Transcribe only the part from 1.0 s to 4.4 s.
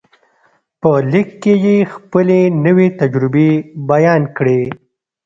لیک کې یې خپلې نوې تجربې بیان